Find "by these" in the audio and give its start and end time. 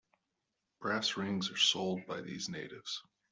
2.07-2.49